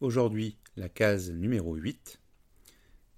aujourd'hui 0.00 0.56
la 0.76 0.88
case 0.88 1.30
numéro 1.30 1.74
8, 1.74 2.20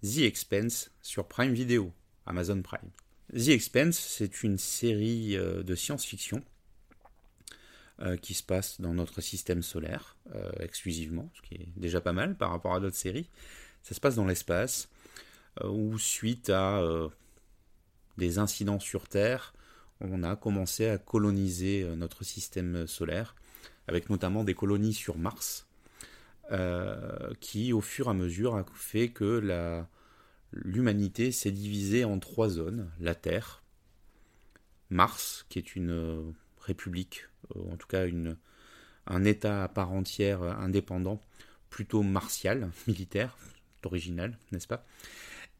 The 0.03 0.19
Expense 0.19 0.91
sur 1.01 1.27
Prime 1.27 1.53
Video, 1.53 1.93
Amazon 2.27 2.61
Prime. 2.63 2.91
The 3.33 3.49
Expense, 3.49 3.99
c'est 3.99 4.43
une 4.43 4.59
série 4.59 5.37
euh, 5.37 5.63
de 5.63 5.75
science-fiction 5.75 6.43
euh, 8.01 8.17
qui 8.17 8.35
se 8.35 8.43
passe 8.43 8.81
dans 8.81 8.95
notre 8.95 9.21
système 9.21 9.63
solaire 9.63 10.17
euh, 10.35 10.51
exclusivement, 10.59 11.31
ce 11.35 11.43
qui 11.43 11.55
est 11.55 11.69
déjà 11.77 12.01
pas 12.01 12.13
mal 12.13 12.37
par 12.37 12.51
rapport 12.51 12.75
à 12.75 12.81
d'autres 12.81 12.97
séries. 12.97 13.31
Ça 13.83 13.95
se 13.95 14.01
passe 14.01 14.17
dans 14.17 14.27
l'espace, 14.27 14.89
où 15.65 15.99
suite 15.99 16.51
à 16.51 16.81
des 18.17 18.39
incidents 18.39 18.79
sur 18.79 19.09
Terre, 19.09 19.55
on 20.01 20.23
a 20.23 20.37
commencé 20.37 20.87
à 20.87 20.99
coloniser 20.99 21.85
notre 21.97 22.23
système 22.23 22.87
solaire, 22.87 23.35
avec 23.89 24.09
notamment 24.09 24.45
des 24.45 24.55
colonies 24.55 24.95
sur 24.95 25.19
Mars, 25.19 25.67
qui 27.41 27.73
au 27.73 27.81
fur 27.81 28.07
et 28.07 28.11
à 28.11 28.15
mesure 28.15 28.57
a 28.57 28.65
fait 28.75 29.09
que 29.09 29.85
l'humanité 30.53 31.33
s'est 31.33 31.51
divisée 31.51 32.05
en 32.05 32.19
trois 32.19 32.49
zones. 32.49 32.91
La 33.01 33.15
Terre, 33.15 33.63
Mars, 34.93 35.47
qui 35.49 35.59
est 35.59 35.75
une 35.75 35.91
euh, 35.91 36.23
république, 36.61 37.25
euh, 37.57 37.73
en 37.73 37.77
tout 37.77 37.89
cas 37.89 38.05
un 39.07 39.25
État 39.25 39.65
à 39.65 39.69
part 39.69 39.91
entière 39.91 40.43
euh, 40.43 40.53
indépendant, 40.53 41.21
plutôt 41.71 42.03
martial, 42.03 42.71
militaire, 42.87 43.37
original, 43.85 44.39
n'est-ce 44.53 44.69
pas? 44.69 44.87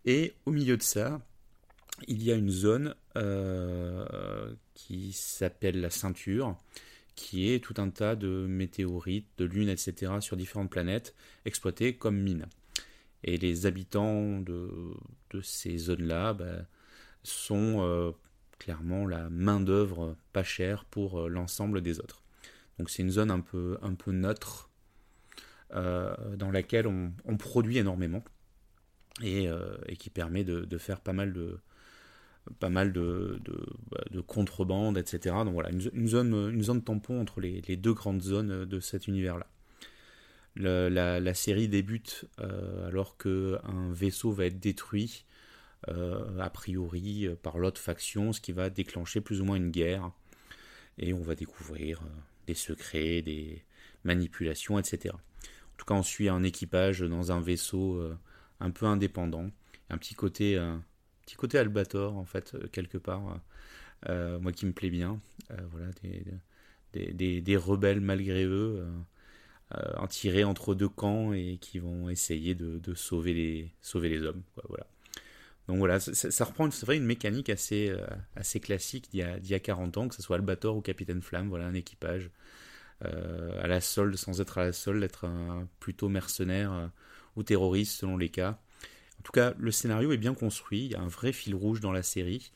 Et 0.05 0.35
au 0.47 0.51
milieu 0.51 0.77
de 0.77 0.83
ça, 0.83 1.21
il 2.09 2.23
y 2.23 2.31
a 2.31 2.35
une 2.35 2.51
zone 2.51 2.95
qui 4.75 5.13
s'appelle 5.13 5.81
la 5.81 5.91
ceinture, 5.91 6.57
qui 7.15 7.53
est 7.53 7.61
tout 7.61 7.75
un 7.79 7.91
tas 7.91 8.17
de 8.17 8.47
météorites, 8.49 9.29
de 9.39 9.45
lunes, 9.45 9.69
etc., 9.69 10.13
sur 10.21 10.37
différentes 10.37 10.71
planètes, 10.71 11.15
exploitées 11.45 11.97
comme 11.97 12.19
mines. 12.19 12.47
Et 13.25 13.37
les 13.37 13.67
habitants 13.67 14.41
de, 14.41 14.95
ces 15.43 15.79
zones-là 15.79 16.33
bah, 16.33 16.67
sont 17.23 17.81
euh, 17.81 18.13
clairement 18.59 19.07
la 19.07 19.31
main-d'œuvre 19.31 20.17
pas 20.33 20.43
chère 20.43 20.85
pour 20.85 21.21
euh, 21.21 21.29
l'ensemble 21.29 21.83
des 21.83 22.01
autres. 22.01 22.23
Donc 22.79 22.91
c'est 22.91 23.03
une 23.03 23.11
zone 23.11 23.31
un 23.31 23.41
peu, 23.41 23.79
neutre 24.09 24.71
euh, 25.75 26.15
dans 26.37 26.51
laquelle 26.51 26.87
on, 26.87 27.37
produit 27.37 27.79
énormément 27.79 28.25
et, 29.23 29.49
qui 29.99 30.11
permet 30.11 30.43
de, 30.43 30.79
faire 30.79 31.01
pas 31.01 31.13
mal 31.13 31.33
de, 31.33 31.61
pas 32.59 32.69
mal 32.69 32.93
de, 32.93 33.41
de, 34.11 34.21
contrebande, 34.21 34.99
etc. 34.99 35.37
Donc 35.45 35.55
voilà, 35.55 35.71
une, 35.71 36.09
zone, 36.09 36.51
une 36.53 36.63
zone 36.63 36.83
tampon 36.83 37.21
entre 37.21 37.41
les 37.41 37.77
deux 37.77 37.95
grandes 37.95 38.23
zones 38.23 38.65
de 38.65 38.81
cet 38.81 39.09
univers-là 39.09 39.47
la, 40.57 41.35
série 41.35 41.69
débute 41.69 42.27
euh, 42.41 42.89
alors 42.89 43.17
qu'un 43.17 43.93
vaisseau 43.93 44.33
va 44.33 44.47
être 44.47 44.61
détruit, 44.61 45.25
euh, 45.89 46.39
a 46.39 46.51
priori, 46.51 47.27
euh, 47.27 47.35
par 47.35 47.59
l'autre 47.59 47.81
faction, 47.81 48.33
ce 48.33 48.41
qui 48.41 48.53
va 48.53 48.71
déclencher 48.71 49.21
plus 49.21 49.41
ou 49.41 49.45
moins 49.45 49.57
une 49.57 49.71
guerre. 49.71 50.11
Et 50.99 51.13
on 51.15 51.23
va 51.23 51.35
découvrir 51.35 52.03
des 52.47 52.55
secrets, 52.55 53.23
des 53.23 53.65
manipulations, 54.05 54.79
etc. 54.79 55.15
En 55.15 55.77
tout 55.79 55.87
cas, 55.87 55.95
on 55.95 56.03
suit 56.03 56.29
un 56.29 56.43
équipage 56.43 57.01
dans 57.01 57.33
un 57.33 57.41
vaisseau 57.41 58.01
un 58.61 58.71
peu 58.71 58.85
indépendant. 58.85 59.51
Un 59.89 59.97
petit 59.97 60.15
côté, 60.15 60.61
petit 61.23 61.37
côté 61.37 61.59
Albator, 61.59 62.17
en 62.17 62.25
fait, 62.25 62.57
quelque 62.73 62.99
part. 62.99 63.41
moi 64.09 64.53
qui 64.53 64.67
me 64.67 64.73
plaît 64.73 64.91
bien. 64.91 65.21
voilà, 65.71 65.91
des, 66.93 67.57
rebelles 67.57 68.01
malgré 68.01 68.45
eux 68.45 68.85
euh, 69.75 69.93
en 69.97 70.07
tirer 70.07 70.45
entre 70.45 70.75
deux 70.75 70.89
camps 70.89 71.33
et 71.33 71.57
qui 71.59 71.79
vont 71.79 72.11
essayer 72.11 72.55
de, 72.55 72.95
sauver, 72.95 73.33
les, 73.33 74.23
hommes. 74.23 74.43
voilà. 74.69 74.87
Donc 75.67 75.79
voilà, 75.79 75.99
ça, 76.01 76.45
reprend 76.45 76.71
c'est 76.71 76.85
vrai 76.85 76.97
une 76.97 77.07
mécanique 77.07 77.49
assez, 77.49 77.89
euh, 77.89 78.59
classique 78.61 79.09
d'il 79.13 79.21
y, 79.21 79.55
a 79.55 79.61
40 79.61 79.97
ans, 79.97 80.09
que 80.09 80.15
ce 80.15 80.21
soit 80.21 80.37
Albator 80.37 80.77
ou 80.77 80.83
Capitaine 80.83 81.23
Flamme, 81.23 81.49
voilà 81.49 81.67
un 81.67 81.75
équipage 81.75 82.31
euh, 83.05 83.63
à 83.63 83.67
la 83.67 83.81
solde 83.81 84.17
sans 84.17 84.43
être 84.43 84.59
à 84.59 84.65
la 84.65 84.73
solde, 84.73 85.03
être 85.03 85.27
plutôt 85.81 86.09
mercenaire 86.11 86.91
ou 87.37 87.43
terroriste 87.43 88.01
selon 88.01 88.19
les 88.19 88.29
cas. 88.29 88.61
En 89.23 89.25
tout 89.25 89.31
cas, 89.31 89.55
le 89.57 89.71
scénario 89.71 90.11
est 90.11 90.17
bien 90.17 90.35
construit, 90.35 90.87
il 90.87 90.91
y 90.91 90.95
a 90.97 91.01
un 91.01 91.07
vrai 91.07 91.33
fil 91.33 91.55
rouge 91.55 91.79
dans 91.79 91.93
la 91.93 92.03
série. 92.03 92.51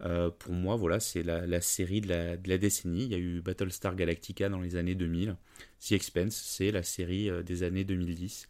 Euh, 0.00 0.30
pour 0.30 0.54
moi, 0.54 0.74
voilà, 0.74 0.98
c'est 0.98 1.22
la, 1.22 1.60
série 1.60 2.00
de 2.00 2.08
la, 2.08 2.56
décennie. 2.56 3.04
Il 3.04 3.12
y 3.12 3.14
a 3.14 3.18
eu 3.18 3.42
Battlestar 3.42 3.94
Galactica 3.94 4.48
dans 4.48 4.60
les 4.62 4.76
années 4.76 4.94
2000. 4.94 5.36
The 5.86 5.92
Expense, 5.92 6.34
c'est 6.34 6.70
la 6.70 6.82
série 6.82 7.28
euh, 7.28 7.42
des 7.42 7.64
années 7.64 7.84
2010. 7.84 8.48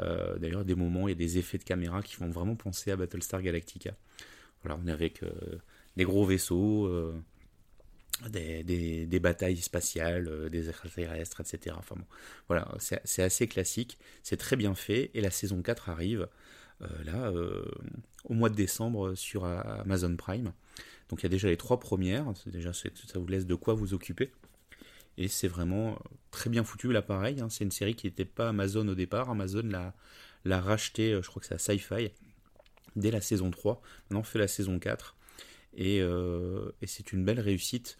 Euh, 0.00 0.36
d'ailleurs, 0.38 0.64
des 0.64 0.74
moments, 0.74 1.06
a 1.06 1.14
des 1.14 1.38
effets 1.38 1.58
de 1.58 1.62
caméra 1.62 2.02
qui 2.02 2.16
font 2.16 2.28
vraiment 2.28 2.56
penser 2.56 2.90
à 2.90 2.96
Battlestar 2.96 3.40
Galactica. 3.40 3.94
Voilà, 4.64 4.76
on 4.82 4.88
est 4.88 4.92
avec 4.92 5.22
des 5.96 6.04
gros 6.04 6.26
vaisseaux, 6.26 6.90
des, 8.28 9.20
batailles 9.22 9.58
spatiales, 9.58 10.50
des 10.50 10.68
extraterrestres, 10.68 11.40
etc. 11.40 11.76
Enfin 11.78 11.94
bon, 11.96 12.04
voilà, 12.48 12.68
c'est 12.78 13.22
assez 13.22 13.46
classique, 13.46 13.96
c'est 14.24 14.36
très 14.36 14.56
bien 14.56 14.74
fait, 14.74 15.10
et 15.14 15.20
la 15.20 15.30
saison 15.30 15.62
4 15.62 15.88
arrive. 15.88 16.28
Euh, 16.82 17.04
là, 17.04 17.30
euh, 17.30 17.62
au 18.24 18.34
mois 18.34 18.48
de 18.48 18.54
décembre 18.54 19.14
sur 19.14 19.44
Amazon 19.44 20.16
Prime. 20.16 20.52
Donc 21.08 21.20
il 21.20 21.24
y 21.24 21.26
a 21.26 21.30
déjà 21.30 21.48
les 21.48 21.56
trois 21.56 21.80
premières, 21.80 22.32
déjà 22.46 22.72
ça 22.72 22.88
vous 23.16 23.26
laisse 23.26 23.46
de 23.46 23.54
quoi 23.54 23.74
vous 23.74 23.94
occuper. 23.94 24.30
Et 25.18 25.28
c'est 25.28 25.48
vraiment 25.48 25.98
très 26.30 26.48
bien 26.48 26.64
foutu 26.64 26.92
l'appareil. 26.92 27.40
Hein. 27.40 27.48
C'est 27.50 27.64
une 27.64 27.70
série 27.70 27.94
qui 27.94 28.06
n'était 28.06 28.24
pas 28.24 28.48
Amazon 28.50 28.86
au 28.88 28.94
départ. 28.94 29.28
Amazon 29.30 29.68
l'a 30.44 30.60
racheté, 30.60 31.12
euh, 31.12 31.22
je 31.22 31.28
crois 31.28 31.40
que 31.40 31.46
c'est 31.48 31.54
à 31.54 31.58
Sci-Fi, 31.58 32.12
dès 32.96 33.10
la 33.10 33.20
saison 33.20 33.50
3. 33.50 33.82
Maintenant 34.04 34.20
on 34.20 34.24
fait 34.24 34.38
la 34.38 34.48
saison 34.48 34.78
4. 34.78 35.16
Et, 35.76 35.98
et 35.98 36.86
c'est 36.86 37.12
une 37.12 37.24
belle 37.24 37.38
réussite. 37.38 37.96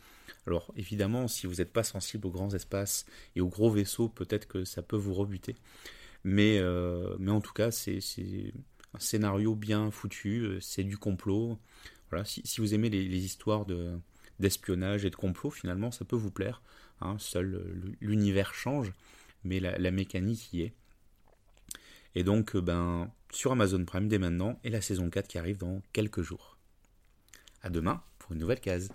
Alors 0.46 0.72
évidemment, 0.76 1.28
si 1.28 1.46
vous 1.46 1.56
n'êtes 1.56 1.72
pas 1.72 1.84
sensible 1.84 2.26
aux 2.26 2.30
grands 2.30 2.52
espaces 2.52 3.06
et 3.36 3.40
aux 3.40 3.48
gros 3.48 3.70
vaisseaux, 3.70 4.08
peut-être 4.08 4.48
que 4.48 4.64
ça 4.64 4.82
peut 4.82 4.96
vous 4.96 5.14
rebuter. 5.14 5.54
Mais, 6.24 6.60
mais 7.18 7.30
en 7.30 7.40
tout 7.40 7.52
cas, 7.52 7.70
c'est 7.70 8.00
un 8.94 8.98
scénario 8.98 9.54
bien 9.54 9.90
foutu, 9.90 10.40
euh, 10.40 10.60
c'est 10.60 10.84
du 10.84 10.98
complot. 10.98 11.58
Voilà, 12.10 12.24
si, 12.24 12.42
vous 12.58 12.74
aimez 12.74 12.90
les, 12.90 13.24
histoires 13.24 13.64
de, 13.64 13.98
d'espionnage 14.40 15.04
et 15.04 15.10
de 15.10 15.16
complot, 15.16 15.50
finalement, 15.50 15.90
ça 15.90 16.04
peut 16.04 16.16
vous 16.16 16.30
plaire. 16.30 16.62
Hein. 17.00 17.16
seul 17.18 17.54
euh, 17.54 17.94
l'univers 18.00 18.52
change, 18.52 18.92
mais 19.44 19.60
la, 19.60 19.90
mécanique 19.90 20.52
y 20.52 20.62
est. 20.62 20.74
Et 22.16 22.24
donc, 22.24 22.56
euh, 22.56 22.60
ben, 22.60 23.10
sur 23.30 23.52
Amazon 23.52 23.84
Prime 23.84 24.08
dès 24.08 24.18
maintenant, 24.18 24.58
et 24.64 24.70
la 24.70 24.80
saison 24.80 25.08
4 25.08 25.28
qui 25.28 25.38
arrive 25.38 25.58
dans 25.58 25.82
quelques 25.92 26.22
jours. 26.22 26.56
À 27.62 27.70
demain 27.70 28.02
pour 28.18 28.32
une 28.32 28.38
nouvelle 28.38 28.60
case. 28.60 28.90